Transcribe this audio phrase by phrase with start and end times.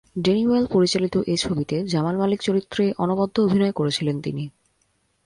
[0.15, 4.43] Denny Boyle পরিচালিত এ ছবিতে জামাল মালিক চরিত্রে অনবদ্য অভিনয় করেছিলেন তিনি।